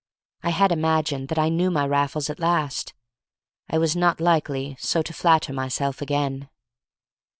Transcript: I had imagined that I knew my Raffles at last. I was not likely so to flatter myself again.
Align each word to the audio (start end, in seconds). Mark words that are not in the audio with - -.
I 0.41 0.49
had 0.49 0.71
imagined 0.71 1.27
that 1.27 1.37
I 1.37 1.49
knew 1.49 1.69
my 1.69 1.85
Raffles 1.85 2.27
at 2.31 2.39
last. 2.39 2.95
I 3.69 3.77
was 3.77 3.95
not 3.95 4.19
likely 4.19 4.75
so 4.79 5.03
to 5.03 5.13
flatter 5.13 5.53
myself 5.53 6.01
again. 6.01 6.49